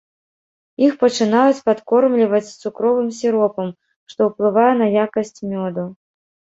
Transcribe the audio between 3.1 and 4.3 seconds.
сіропам, што